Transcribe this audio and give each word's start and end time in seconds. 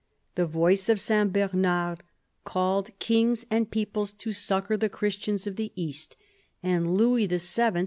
The 0.33 0.47
voice 0.47 0.89
of 0.89 0.97
S. 0.97 1.27
Bernard 1.27 2.01
called 2.43 2.89
kings 2.97 3.45
and 3.51 3.69
peoples 3.69 4.13
to 4.13 4.31
succour 4.31 4.75
the 4.75 4.89
Christians 4.89 5.45
of 5.45 5.57
the 5.57 5.71
East, 5.75 6.15
and 6.63 6.97
Louis 6.97 7.27
VII. 7.27 7.71